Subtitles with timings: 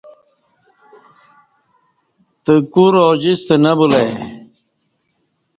[2.43, 4.09] تہ کور ا جستہ نہ بلہ ای